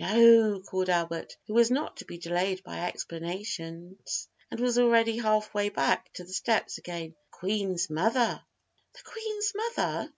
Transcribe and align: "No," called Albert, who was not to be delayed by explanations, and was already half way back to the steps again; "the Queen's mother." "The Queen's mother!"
"No," 0.00 0.58
called 0.60 0.88
Albert, 0.88 1.36
who 1.46 1.52
was 1.52 1.70
not 1.70 1.98
to 1.98 2.06
be 2.06 2.16
delayed 2.16 2.62
by 2.64 2.78
explanations, 2.86 4.26
and 4.50 4.58
was 4.58 4.78
already 4.78 5.18
half 5.18 5.52
way 5.52 5.68
back 5.68 6.10
to 6.14 6.24
the 6.24 6.32
steps 6.32 6.78
again; 6.78 7.10
"the 7.30 7.36
Queen's 7.36 7.90
mother." 7.90 8.42
"The 8.94 9.02
Queen's 9.04 9.52
mother!" 9.54 10.14